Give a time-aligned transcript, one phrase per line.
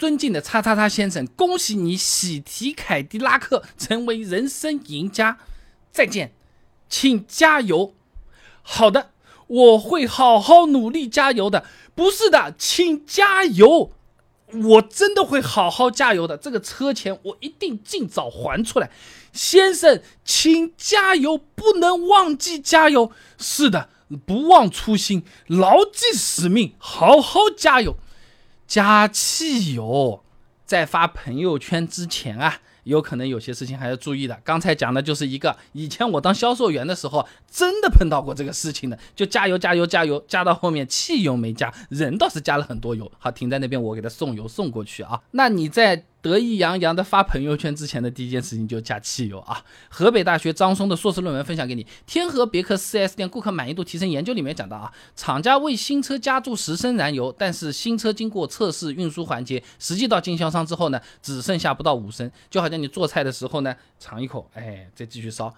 [0.00, 5.36] 尊敬的叉叉叉先生，恭喜你喜提凯迪拉克，成为人生赢家。
[5.92, 6.32] 再见，
[6.88, 7.92] 请加油。
[8.62, 9.10] 好的，
[9.46, 11.66] 我会好好努力加油的。
[11.94, 13.92] 不是的，请加油。
[14.54, 18.90] 我真的会好好加油的，这个车钱我一定尽早还出来，
[19.34, 23.12] 先生，请加油，不能忘记加油。
[23.36, 23.90] 是的，
[24.24, 27.98] 不忘初心，牢记使命，好好加油。
[28.70, 30.22] 加汽油，
[30.64, 32.60] 在发朋友圈之前啊。
[32.84, 34.40] 有可能有些事情还要注意的。
[34.42, 45.20] 刚才讲的就是一个，以前我当销售员的时候，真的碰到过这个事情的，就加油加油加油，加到后面汽油没加，人倒是加了很多油，好停在那边，我给他送油送过去啊。
[45.32, 46.06] 那你在？
[46.22, 49.64] 得意洋洋的发朋友圈之前的第一件事情就加汽油啊！
[49.88, 65.54] 河北大学张松的硕士论文分享给你，《天河别克 4S 店顾客满意度提升研究》里面讲到啊，厂家为新车加注十升燃油，但是新车经过测试运输环节，实际到经销商之后呢，只剩下不到五升，就好像你做菜的时候呢，尝一口，哎，再继续烧，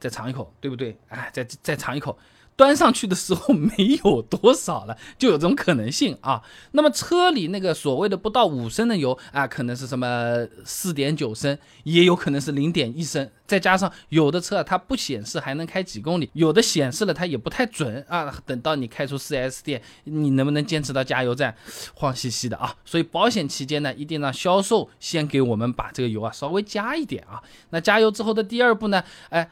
[0.00, 0.96] 再尝一口，对不对？
[1.08, 2.18] 哎，再再尝一口。
[2.56, 6.42] 端上去的时候没有多少了，就有这种可能性啊。
[6.72, 13.30] 那么车里那个所谓的不到五升的油啊，可能是什么四点九升，也有可能是零点一升。
[13.46, 18.34] 再加上有的车它不显示还能开几公里，有的显示了它也不太准啊。
[18.44, 21.54] 等到你开出 4S 店，你能不能坚持到加油站，
[21.94, 22.74] 慌兮兮的啊。
[22.84, 27.40] 所以保险期间呢，一定让销售先给我们把这个油啊稍微加一点啊。
[27.70, 29.50] 那加油之后的第二步呢，哎。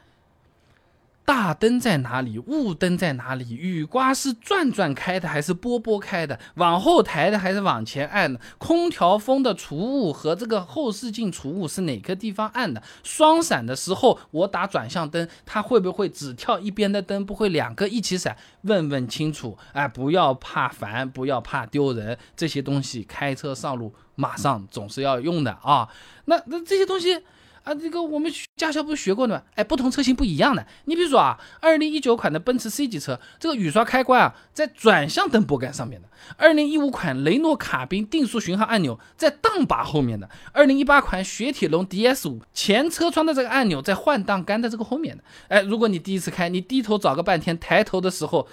[1.27, 2.39] 大灯在哪里？
[2.39, 3.57] 雾灯在哪里？
[3.57, 6.39] 雨刮是转转开的还是拨拨开的？
[6.57, 8.39] 往后抬的还是往前按的？
[8.59, 12.83] 空调风的除雾和这个后视镜除雾是哪个地方按的？
[13.03, 18.37] 双闪的时候我打转向灯，它会不会只跳一边的灯，不会两个一起闪？
[18.63, 25.89] 问问清楚，哎，不要怕烦，不要怕丢人，这些东西开车上路马上总是要用的啊。
[26.27, 27.23] 那那这些东西。
[27.65, 29.43] 啊，这个我们驾校不是学过的吗？
[29.55, 30.67] 哎，不同车型不一样的。
[30.85, 45.25] 你比如说啊，二零一九款的奔驰 C 级车，这个雨刷开关啊，在转向灯拨杆上面的；二零一五款雷诺卡宾定速巡航按钮在档把后面的；二零一八款雪铁龙 DS 五前车窗的这个按钮在换挡杆的这个后面的。
[45.49, 48.47] 哎，如果你第一次开，你低头找个半天，抬头的时候。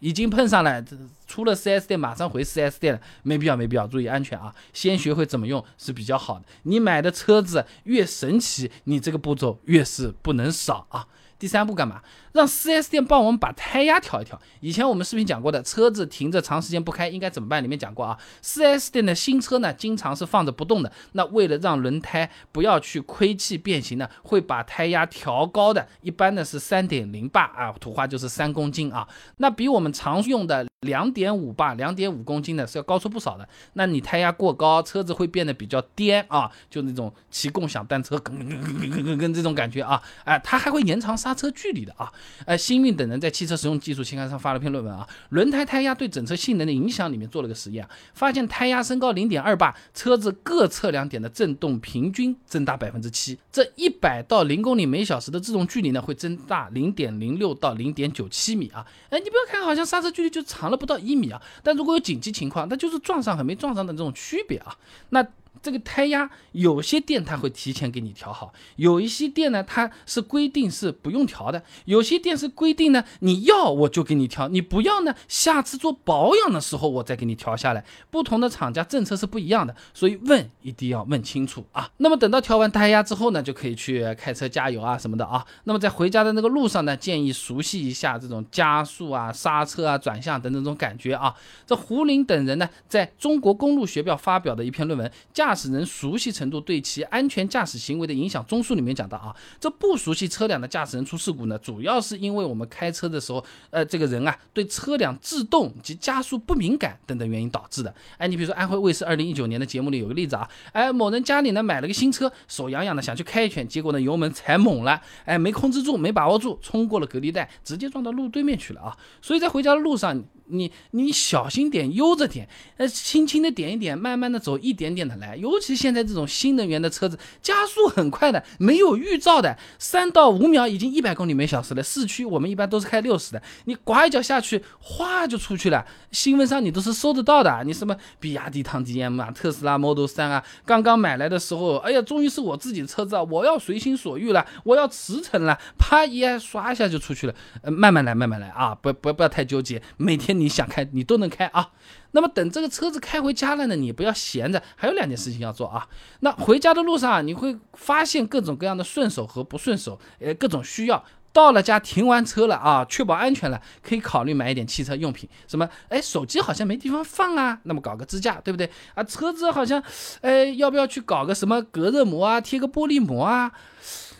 [0.00, 0.84] 已经碰上了，
[1.26, 4.54] 出了 4S 店马上回 4S 店了，没必要，没必要，注意安全啊！
[4.72, 6.44] 先学会怎么用是比较好的。
[6.64, 11.06] 你买的车子越神奇，你这个步骤越是不能少啊。
[11.38, 12.00] 第三步干嘛？
[12.32, 14.40] 让 4S 店帮我们把胎压调一调。
[14.60, 17.62] 以前我们视频讲过的，车子停着长时间不开应该怎么办？
[17.62, 18.18] 里面讲过啊。
[18.42, 20.90] 4S 店的新车呢，经常是放着不动的。
[21.12, 25.86] 那为了让轮胎不要去亏气变形呢，会把胎压调高的。
[26.00, 29.06] 一般呢是三点零八啊，土话就是三公斤啊。
[29.38, 33.46] 那比我们常用的两点五巴、两点五公斤的是要高出不少的。
[33.74, 40.02] 那你胎压过高，车子会变得比较颠啊，就那种骑共享单车跟跟跟跟跟跟这种感觉啊。
[40.24, 42.10] 哎，它还会延长刹车距离的啊。
[42.46, 58.86] 哎，新运等人在汽车实用技术期刊上发了篇论文啊，轮胎胎压对整车性能的影响里面做了个实验，发现胎压升高零点二巴，车子各测量点的震动平均增大百分之七，这一百到零公里每小时的制动距离呢会增大零点零六到零点九七米啊。
[59.10, 64.76] 哎，你不要看好像刹车距离就长了不到一米啊，但如果有紧急情况，那就是撞上和没撞上的这种区别啊。
[65.10, 65.26] 那
[65.62, 77.84] 这个胎压有些店它会提前给你调好，有一些店呢它是规定是不用调的，有些店是规定呢你要我就给你调，你不要呢下次做保养的时候我再给你调下来。
[78.10, 81.90] 不同的厂家政策是不一样的，所以问一定要问清楚啊。
[81.96, 85.44] 那么等到调完胎压之后呢，就可以去开车加油啊什么的啊。
[85.64, 91.34] 那么在回家的那个路上呢，建议熟悉一下这种加速啊、刹车啊、转向等等这种感觉啊。
[91.66, 95.45] 这胡林等人呢在中国公路学表发表的一篇论文驾。
[95.46, 107.94] 驾驶人熟悉程度对其安全驾驶行为的影响综述里面讲到啊，这不熟悉车辆的驾驶人出事故呢，主要是因为我们开车的时候，呃，这个人啊对车辆制动及加速不敏感等等原因导致的。
[108.18, 118.96] 哎，你比如说安徽卫视二零一九年的节目里有个例子啊，哎，某人家里呢买了个新车，手痒痒的想去开一圈，结果呢油门踩猛了，哎，没控制住，没把握住，冲过了隔离带，直接撞到路对面去了啊。
[119.22, 120.24] 所以在回家的路上。
[120.48, 125.36] 你你小心点，悠着点，呃，轻轻的点一点，慢慢的走，一点点的来。
[125.36, 131.82] 尤其现在这种新能源的车子，加速很快的，没有预兆的，三到五秒已经一百公里每小时了。
[131.82, 135.84] 市区我们一般都是开六十的，你刮一脚下去，哗就出去了。
[136.12, 137.64] 新闻上你都是搜得到的。
[137.64, 147.34] 你什么比亚迪唐 DM 啊，特斯拉 Model 三啊，刚刚买来的时候，哎呀，终于是我自己的车子啊，我要随心所欲了，我要驰骋了，啪一刷一下就出去了。
[147.62, 150.35] 呃，慢慢来，慢慢来啊，不不不要太纠结，每天。
[150.38, 151.70] 你想开你都能开啊。
[152.12, 155.86] 那么等这个车子开回家了呢，你不要闲着，还有两件事情要做啊。
[156.20, 161.04] 那回家的路上啊，你会发现各种各样的顺手和不顺手，呃，各种需要。
[161.32, 165.28] 到了家停完车了啊，确保安全了，可以考虑买一点汽车用品。
[165.46, 165.68] 什么？
[165.90, 168.70] 哎，手机好像没地方放啊，那么搞个支架，对不对？
[168.94, 169.82] 啊，车子好像，
[170.22, 173.52] 哎，要不要去搞个什么隔热膜啊，贴个玻璃膜啊？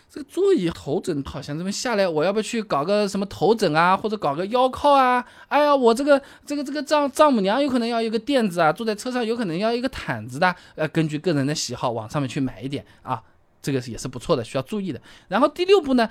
[0.09, 5.23] 这个座椅头枕好像这么下来，我要不要去搞个什么头枕啊，或者搞个腰靠啊？
[5.49, 10.55] 哎呀，我这个这个这个丈丈母娘有可能要一个垫子啊，坐在车上有可能要一个毯子的。
[10.75, 13.21] 呃，根据个人的喜好往上面去买一点啊，
[13.61, 15.01] 这个也是不错的，需要注意的。
[15.27, 16.09] 然后第六步呢？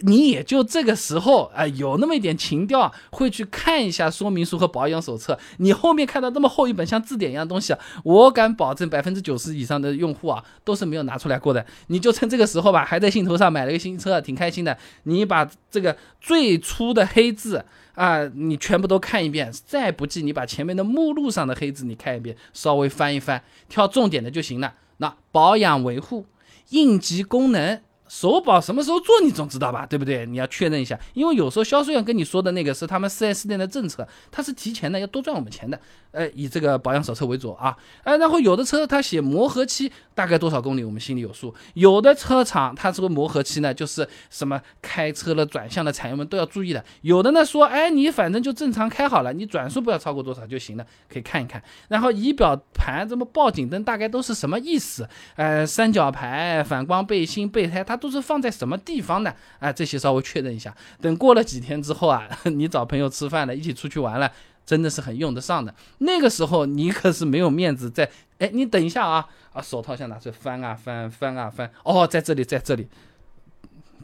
[0.00, 5.38] 你也就这个时候啊，有那么一点情调，会去看一下说明书和保养手册。
[5.58, 11.64] 你后面看到那么厚一本像字典一样东西啊，我敢保证百分之九十以上的用户啊，都是没有拿出来过的。
[11.88, 14.76] 你就趁这个时候吧，还在兴头上买了个新车，挺开心的。
[15.04, 24.74] 你把这个最初的黑字啊，你全部都看一遍，再不济你把前面的目录上的黑字你看一遍，稍微翻一翻，挑重点的就行了。
[24.96, 26.26] 那保养维护、
[26.70, 27.82] 应急功能。
[28.12, 30.26] 首保什么时候做你总知道吧，对不对？
[30.26, 35.80] 你要确认一下，因为有时候销售员跟你说的那个是他们 4S 店的政策，他是提前的，要多赚我们钱的。
[36.10, 37.74] 呃，以这个保养手册为主啊。
[38.04, 41.54] 呃，然后有的车它写磨合期大概多少公里，我们心里有数。
[41.72, 46.84] 有的车厂它这个磨合期呢，就是什么开车了、转向的踩油门都要注意的。
[47.00, 51.62] 有的呢说，哎，你反正就正常开好了，你转速不要超过多少就行了，可以看一看。
[51.88, 55.08] 然后仪表盘这么报警灯大概都是什么意思？
[55.36, 57.98] 呃，三角牌、反光背心、备胎它。
[58.02, 59.32] 都是放在什么地方的？
[59.60, 60.76] 啊，这些稍微确认一下。
[61.00, 64.32] 等过了几天之后啊， 你找朋友吃饭了，一起出去玩了，
[64.66, 65.72] 真的是很用得上的。
[65.98, 68.10] 那个时候你可是没有面子在。
[68.40, 71.70] 哎，你等一下啊啊，手套箱拿出来翻啊翻翻啊翻。
[71.84, 72.88] 哦，在这里，在这里，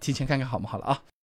[0.00, 1.02] 提前看看好不好了啊？